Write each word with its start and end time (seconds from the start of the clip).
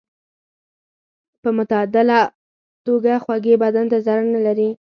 په 1.41 1.49
معتدله 1.57 2.19
توګه 2.85 3.13
خوږې 3.23 3.55
بدن 3.63 3.85
ته 3.91 3.97
ضرر 4.05 4.25
نه 4.35 4.39
لري. 4.45 4.69